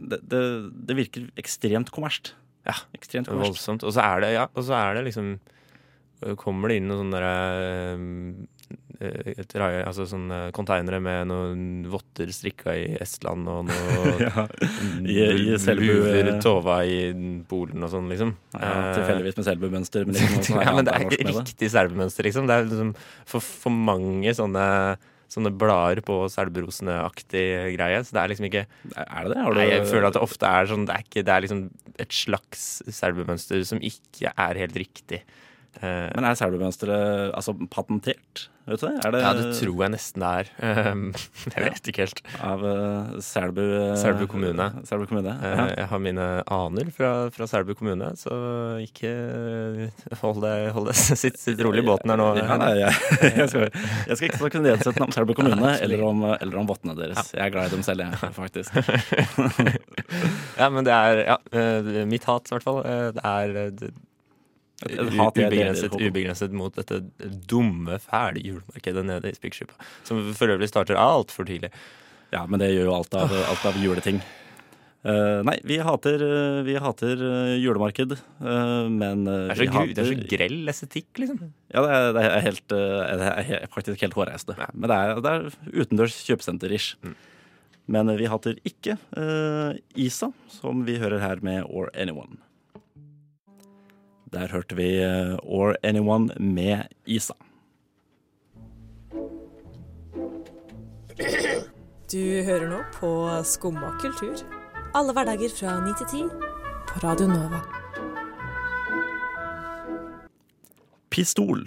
[0.00, 0.40] det, det,
[0.88, 2.34] det virker ekstremt kommersielt.
[2.68, 3.54] Ja, Ekstremt kommersielt.
[3.56, 3.84] voldsomt.
[3.88, 5.38] Og så er det, ja, og så er det liksom
[6.40, 8.48] Kommer det inn noen sånne der,
[9.38, 9.52] et
[9.86, 11.60] altså sånne containere med noen
[11.92, 14.46] votter strikka i Estland og noe Ja,
[15.06, 16.96] i- i Selbu, luver eh, tova i
[17.48, 18.32] Polen og sånn, liksom.
[18.56, 22.48] ja, Eh, Tilfeldigvis med selbumønster, men liksom ja, men det er ikke riktig selbemønster, liksom.
[22.50, 22.90] Det er liksom
[23.28, 24.66] for, for mange sånne
[25.28, 27.42] Sånne blader på selberosene-aktig
[27.74, 27.98] greie.
[28.00, 28.62] Så det er liksom ikke
[28.96, 29.42] Er det det?
[29.58, 31.58] Nei, jeg føler at det ofte er sånn Det er, ikke, det er liksom
[32.00, 32.62] et slags
[32.96, 35.20] selbemønster som ikke er helt riktig.
[35.78, 38.48] Eh, Men er selbumønsteret altså patentert?
[38.68, 39.10] Vet du det?
[39.14, 40.48] Det, ja, det tror jeg nesten det er.
[40.90, 41.04] Um,
[41.54, 42.18] jeg vet ikke helt.
[42.44, 44.66] Av uh, Selbu eh, Selbu kommune.
[44.88, 45.68] Selbu kommune, ja.
[45.70, 48.34] Jeg har mine aner fra, fra Selbu kommune, så
[48.84, 49.12] ikke
[50.20, 52.26] hold deg, hold deg sitt, sitt rolig i båten her nå.
[52.42, 52.98] Ja, nei, jeg,
[53.38, 56.98] jeg, skal, jeg skal ikke snakke nedsettende om Selbu kommune eller om, eller om vottene
[56.98, 57.32] deres.
[57.36, 58.76] Jeg er glad i dem selv, jeg, faktisk.
[60.58, 61.40] Ja, men det er ja,
[62.10, 62.82] mitt hat, i hvert fall.
[63.16, 63.88] Det er
[64.86, 67.00] Et hat ubegrenset, ubegrenset mot dette
[67.50, 69.74] dumme, fæle julemarkedet nede i Spikersuppa.
[70.06, 71.72] Som for øvrig starter altfor tidlig.
[72.30, 74.20] Ja, men det gjør jo alt av, alt av juleting.
[75.06, 79.92] Uh, nei, vi hater, eh, vi hater eh, julemarked, uh, men Det er så, hater...
[79.94, 81.38] det er så grell estetikk, liksom.
[81.70, 84.68] Ja, det er, det er, helt, det er faktisk helt hårreisende.
[84.74, 86.98] Men det er, det er utendørs kjøpesenter-ish.
[87.06, 87.14] Mm.
[87.94, 92.42] Men vi hater ikke uh, Isa, som vi hører her med Or Anyone.
[94.32, 97.34] Der hørte vi eh, Or Anyone med Isa.
[102.12, 103.08] Du hører nå på
[103.44, 104.36] Skumma kultur.
[104.96, 106.28] Alle hverdager fra 9 til 10
[106.90, 107.62] på Radio Nova.
[111.10, 111.64] Pistol.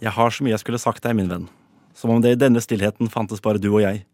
[0.00, 1.48] Jeg har så mye jeg skulle sagt deg, min venn.
[1.96, 4.04] Som om det i denne stillheten fantes bare du og jeg.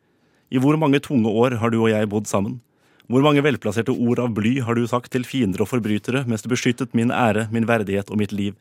[0.51, 2.61] I hvor mange tunge år har du og jeg bodd sammen?
[3.09, 6.51] Hvor mange velplasserte ord av bly har du sagt til fiender og forbrytere mens du
[6.53, 8.53] beskyttet min ære, min verdighet og mitt liv?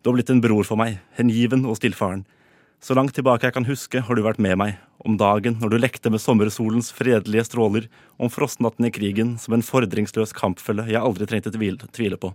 [0.00, 2.22] Du har blitt en bror for meg, hengiven og stillfaren.
[2.80, 4.80] Så langt tilbake jeg kan huske, har du vært med meg.
[5.04, 9.68] Om dagen når du lekte med sommersolens fredelige stråler, om frostnatten i krigen, som en
[9.68, 12.32] fordringsløs kampfelle jeg aldri trengte tvile, på.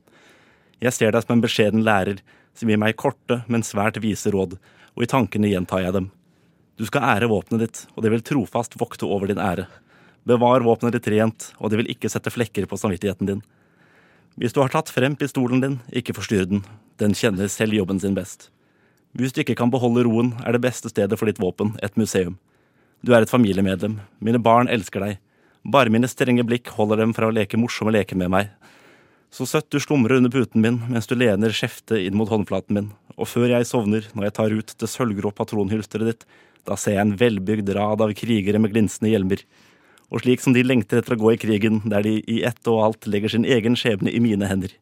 [0.78, 2.22] Jeg ser deg som en beskjeden lærer,
[2.54, 4.60] som gir meg korte, men svært vise råd,
[4.94, 6.14] og i tankene gjentar jeg dem.
[6.78, 9.72] Du skal ære våpenet ditt, og det vil trofast vokte over din ære.
[10.28, 13.42] Bevar våpenet ditt rent, og det vil ikke sette flekker på samvittigheten din.
[14.38, 16.62] Hvis du har tatt frem pistolen din, ikke forstyrr den.
[17.02, 18.50] Den kjenner selv jobben sin best.
[19.18, 22.38] Hvis du ikke kan beholde roen, er det beste stedet for ditt våpen et museum.
[23.02, 23.98] Du er et familiemedlem.
[24.22, 25.18] Mine barn elsker deg.
[25.68, 28.54] Bare mine strenge blikk holder dem fra å leke morsomme leker med meg.
[29.32, 32.90] Så søtt du slumrer under puten min mens du lener skjeftet inn mot håndflaten min,
[33.16, 36.26] og før jeg sovner, når jeg tar ut det sølvgrå patronhylsteret ditt,
[36.68, 39.44] da ser jeg en velbygd rad av krigere med glinsende hjelmer.
[40.12, 42.82] Og slik som de lengter etter å gå i krigen, der de i ett og
[42.84, 44.74] alt legger sin egen skjebne i mine hender.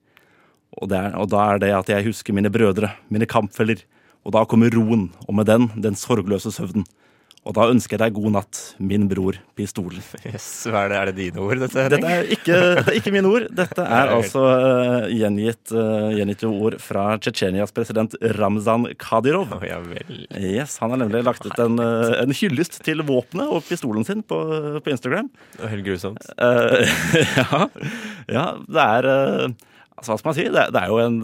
[0.79, 3.83] Og, det er, og da er det at jeg husker mine brødre, mine kampfeller,
[4.25, 6.85] og da kommer roen, og med den den sorgløse søvnen.
[7.49, 10.03] Og da ønsker jeg deg god natt, min bror Pistolen.
[10.21, 11.85] Yes, er, det, er det dine ord, dette?
[11.89, 13.47] Dette er ikke, dette er ikke mine ord.
[13.57, 19.57] Dette er altså uh, gjengitt, uh, gjengitte ord fra Tsjetsjenias president Ramzan Kadyrov.
[19.57, 20.27] Oh, ja vel.
[20.37, 24.21] Yes, Han har nemlig lagt ut en, uh, en hyllest til våpenet og pistolen sin
[24.21, 24.37] på,
[24.85, 25.33] på Instagram.
[25.73, 26.29] Helt grusomt.
[27.39, 27.65] Ja,
[28.29, 30.45] ja, det er Altså, hva skal man si?
[30.53, 31.17] Det, det er jo en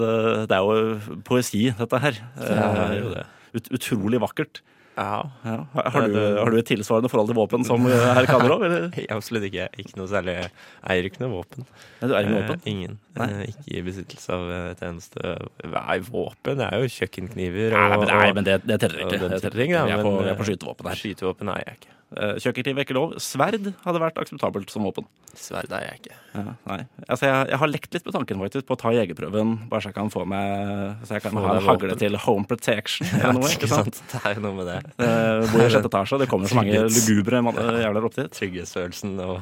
[0.50, 2.18] Det er jo poesi, dette her.
[2.40, 3.26] Det er jo det.
[3.56, 4.62] Ut, utrolig vakkert.
[4.96, 5.26] Ja.
[5.44, 5.56] Ja.
[5.92, 8.62] Har, du, har du et tilsvarende forhold til våpen som eh, herr Kadderov.
[9.18, 9.66] Absolutt ikke.
[9.84, 10.36] Ikke noe særlig.
[10.38, 10.52] Jeg
[10.94, 11.66] eier ikke noe våpen.
[12.00, 12.62] Ja, du er ikke med Eh, våpen?
[12.72, 12.96] ingen.
[13.20, 13.28] Nei.
[13.34, 15.34] Eh, ikke i besittelse av et eneste
[15.68, 19.12] Nei, våpen det er jo kjøkkenkniver Nei, og, men, nei, men det, det teller og
[19.12, 19.20] ikke.
[19.26, 19.82] den Det type teller ikke.
[19.82, 21.02] da, Vi er på, vi er på skytevåpen her.
[21.04, 21.95] Skytevåpen eier jeg ikke.
[22.14, 23.14] Eh, Kjøkkenkniv er ikke lov.
[23.24, 25.08] Sverd hadde vært akseptabelt som våpen.
[25.36, 26.18] Sverd er jeg ikke.
[26.36, 26.78] Ja, nei.
[27.08, 29.92] Altså, jeg, jeg har lekt litt med tanken faktisk på å ta jegerprøven, bare så
[29.92, 33.40] jeg kan få meg Så jeg kan Få ha en hagle til home protection eller
[33.40, 33.50] noe.
[33.58, 34.00] ikke sant?
[34.12, 34.78] Det er jo noe med det.
[35.02, 37.42] Eh, bor i sjette etasje, det kommer så mange lugubre
[37.82, 38.38] jævler opp dit.
[38.38, 39.42] Trygghetsfølelsen og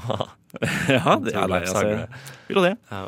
[0.96, 1.86] Ja, det, er nei, altså,
[2.48, 2.78] vil jo det.
[2.94, 3.04] ja.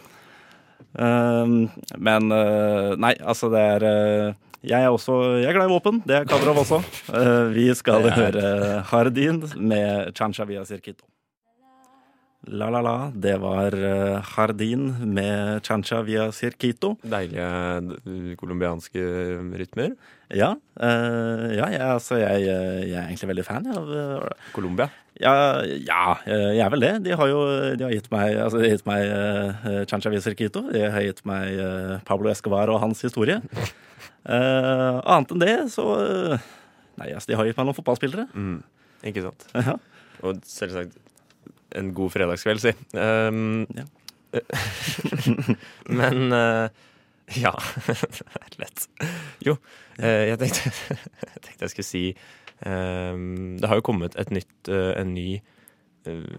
[0.95, 1.65] Um,
[1.99, 5.99] men uh, nei, altså det er uh, Jeg er også Jeg er glad i våpen.
[6.07, 6.81] Det er Kadrov også.
[7.09, 11.05] Uh, vi skal høre Hardin med Chancha via Cirquito.
[12.45, 16.93] La la la, det var uh, Hardin med Chancha via Cirquito.
[17.01, 19.01] Deilige eh, colombianske
[19.57, 19.95] rytmer.
[20.29, 23.89] Ja, uh, ja jeg, altså, jeg, jeg er egentlig veldig fan av
[24.53, 24.89] Colombia.
[25.21, 26.93] Ja, ja, eh, jeg er vel det.
[27.05, 27.41] De har jo
[27.79, 30.65] de har gitt meg, altså, de har gitt meg uh, Chancha Via Cirquito.
[30.73, 33.39] De har gitt meg uh, Pablo Escobar og hans historie.
[34.25, 36.45] Eh, annet enn det, så uh,
[36.97, 38.25] Nei, altså, de har gitt meg noen fotballspillere.
[38.33, 38.57] Mm.
[39.11, 39.45] Ikke sant.
[39.69, 39.77] Ja.
[40.25, 40.95] Og selvsagt
[41.75, 42.73] en god fredagskveld, si.
[42.95, 43.85] Um, Ja.
[45.99, 46.67] men uh,
[47.39, 47.51] ja.
[47.87, 48.87] det er lett.
[49.43, 49.55] Jo,
[49.99, 52.01] jeg, tenkte, jeg tenkte jeg skulle si
[52.67, 55.37] um, Det har jo kommet et nytt, en ny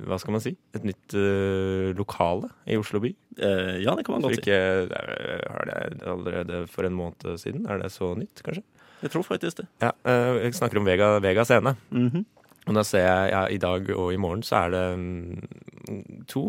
[0.07, 0.53] Hva skal man si?
[0.77, 3.11] Et nytt uh, lokale i Oslo by.
[3.41, 4.43] Uh, ja, det kan man godt si.
[4.45, 7.67] ikke eh, har det allerede for en måned siden.
[7.71, 8.63] Er det så nytt, kanskje?
[9.03, 9.67] Jeg tror faktisk det.
[9.83, 11.77] Ja, uh, Jeg snakker om Vega, Vega scene.
[11.91, 12.25] Mhm.
[12.67, 16.41] Og da ser jeg ja, i dag og i morgen så er det um, to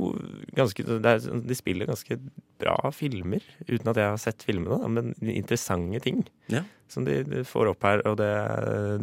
[0.57, 2.17] ganske er, De spiller ganske
[2.57, 6.63] bra filmer, uten at jeg har sett filmene, men interessante ting Ja.
[6.89, 8.31] som de, de får opp her, og det,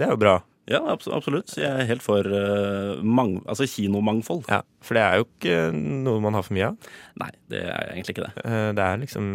[0.00, 0.34] det er jo bra.
[0.70, 1.52] Ja, absolutt.
[1.60, 4.46] Jeg er helt for uh, mang altså kinomangfold.
[4.48, 6.88] Ja, For det er jo ikke noe man har for mye av.
[7.20, 8.44] Nei, det er egentlig ikke det.
[8.46, 9.28] Uh, Det er liksom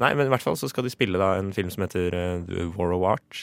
[0.00, 2.62] Nei, men i hvert fall så skal de spille da en film som heter uh,
[2.78, 3.42] War of Art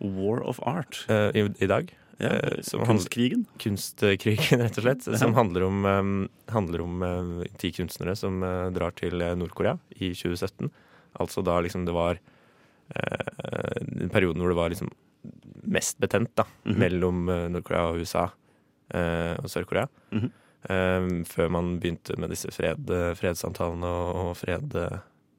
[0.00, 1.02] War of Art.
[1.36, 1.90] i, i dag.
[2.22, 2.30] Ja,
[2.64, 3.42] som handler- Kunstkrigen.
[3.60, 5.04] Kunstkrigen, rett og slett.
[5.10, 5.18] Ja.
[5.20, 6.14] Som handler om, um,
[6.54, 7.04] handler om
[7.60, 8.40] ti kunstnere som
[8.72, 10.70] drar til Nord-Korea i 2017.
[11.20, 12.16] Altså da liksom det var
[13.84, 14.88] den perioden hvor det var liksom
[15.64, 16.78] mest betent da, Mhm.
[16.78, 18.28] mellom uh, Nord-Korea og USA
[18.94, 19.86] eh, og Sør-Korea.
[20.12, 20.30] Mm -hmm.
[20.70, 24.72] eh, før man begynte med disse fred, fredssamtalene og, fred,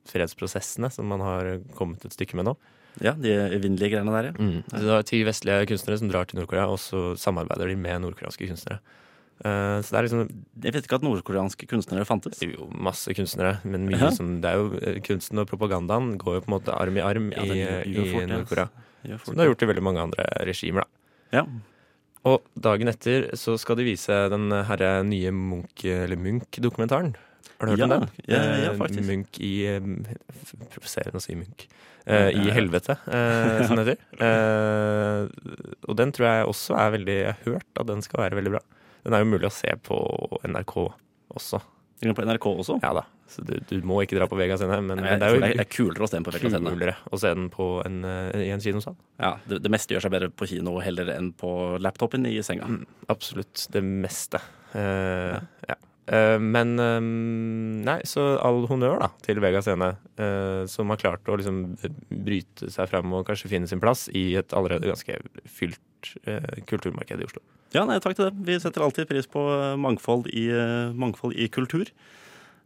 [0.08, 2.56] fredsprosessene som man har kommet et stykke med nå.
[3.02, 4.34] Ja, de evinnelige greiene der, ja.
[4.78, 8.02] Så det er ti vestlige kunstnere som drar til Nord-Korea, og så samarbeider de med
[8.02, 8.80] nordkoreanske kunstnere.
[9.44, 10.28] Uh, så det er liksom
[10.64, 12.40] Jeg vet ikke at nordkoreanske kunstnere fantes.
[12.44, 14.10] jo masse kunstnere, men mye Ja.
[14.12, 17.00] som Det er jo eh, Kunsten og propagandaen går jo på en måte arm i
[17.02, 18.68] arm Ja, i, i Nord-Korea.
[18.70, 18.82] Ja,
[19.26, 21.40] Som det har gjort i veldig mange andre regimer, da.
[21.42, 21.46] Ja.
[22.30, 27.16] Og dagen etter så skal de vise den herre nye Munch, eller Munch-dokumentaren.
[27.62, 28.10] Har du hørt Ja, om den?
[28.28, 29.08] ja, ja, Eh, faktisk.
[29.08, 29.80] Munch i eh,
[30.74, 31.66] Provoserende å si Munch.
[32.06, 33.98] Eh, I helvete, eh, som det heter.
[34.22, 35.28] Eh,
[35.90, 38.54] og den tror jeg også er veldig Jeg har hørt at den skal være veldig
[38.56, 38.62] bra.
[39.06, 39.98] Den er jo mulig å se på
[40.46, 40.76] NRK
[41.38, 41.62] også.
[42.02, 42.80] På NRK også?
[42.84, 43.04] Ja da.
[43.32, 45.52] Så du, du må ikke dra på Vega scene, men, men det er er det
[45.56, 46.74] jo er kulere å se den på Vegga Scene.
[46.76, 48.98] kulere å se den på en, eh, i en kinosal.
[49.22, 52.67] Ja, det, det meste gjør seg bedre på kino heller enn på laptopen i senga.
[52.67, 54.44] Mm, absolutt det meste.
[54.76, 55.80] Uh, ja.
[56.12, 61.30] Eh, men um, Nei, så all honnør da til Vegas Scene, uh, som har klart
[61.30, 61.62] å liksom
[62.10, 67.22] bryte seg frem og kanskje finne sin plass i et allerede ganske fylt uh, kulturmarked
[67.22, 67.44] i Oslo.
[67.72, 68.46] Ja, nei, takk til det.
[68.50, 69.41] Vi setter alltid pris på
[69.80, 70.50] mangfold i,
[70.98, 71.88] mangfold i kultur.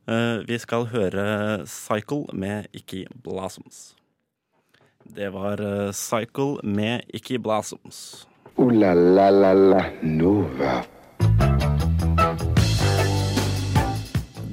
[0.06, 3.96] Eh, vi skal høre Cycle med Ikki Blossoms.
[5.02, 8.28] Det var eh, Cycle med Ikki Blossoms.
[8.56, 10.84] Ooh la la la la Nova.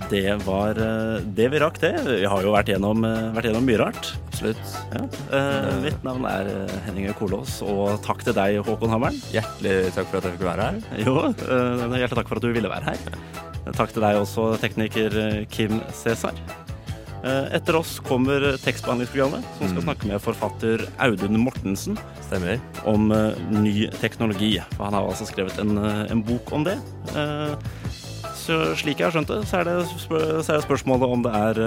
[0.09, 1.93] Det var eh, det vi rakk, det.
[2.09, 3.05] Vi har jo vært gjennom,
[3.37, 4.15] vært gjennom mye rart.
[4.33, 4.75] Absolutt.
[4.97, 5.05] Ja.
[5.37, 6.49] Eh, mitt navn er
[6.89, 9.21] Henning Kolås, og takk til deg, Håkon Hammeren.
[9.37, 10.85] Hjertelig takk for at jeg fikk være her.
[11.05, 13.52] Jo, eh, hjertelig takk for at du ville være her.
[13.71, 16.35] Takk til deg også, tekniker eh, Kim Cæsar.
[17.23, 21.95] Eh, Etter oss kommer tekstbehandlingsprogrammet, som skal snakke med forfatter Audun Mortensen
[22.27, 22.59] Stemmer.
[22.91, 24.57] om eh, ny teknologi.
[24.75, 26.75] For han har altså skrevet en, en bok om det.
[28.43, 31.31] Så slik jeg har skjønt det, så er det, så er det spørsmålet om det
[31.39, 31.61] er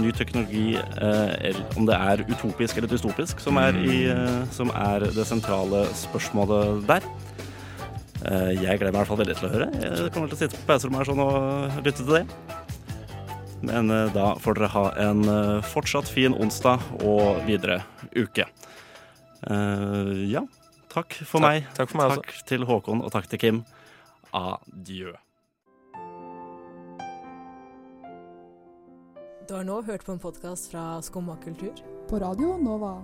[0.00, 5.04] ny teknologi, eller om det er utopisk eller dystopisk, som er, i, eh, som er
[5.12, 7.04] det sentrale spørsmålet der.
[8.24, 9.68] Eh, jeg gleder meg i hvert fall veldig til å høre.
[9.84, 12.24] Jeg kommer til å sitte på pauserommet her sånn og lytte til det.
[13.64, 17.82] Men eh, da får dere ha en eh, fortsatt fin onsdag og videre
[18.16, 18.46] uke.
[19.50, 20.44] Eh, ja,
[20.94, 21.64] Takk for Takk- meg.
[21.74, 22.42] takk for meg også.
[22.46, 23.56] Til Håkon, og takk til Kim.
[24.30, 25.10] Adjø.
[29.48, 31.74] Du har nå hørt på en podkast fra Skumma kultur.
[32.08, 32.94] På Radio Nova.